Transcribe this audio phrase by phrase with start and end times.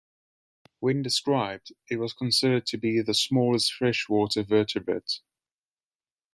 [0.79, 5.19] When described, it was considered to be the smallest freshwater vertebrate.